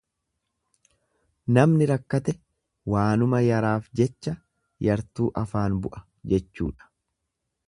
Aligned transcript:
Namni 1.57 1.87
rakkate 1.91 2.35
waanuma 2.95 3.43
yaraaf 3.51 3.93
jecha 4.01 4.35
yartuu 4.89 5.33
afaan 5.47 5.81
bu'a 5.85 6.05
jechuudha. 6.35 6.95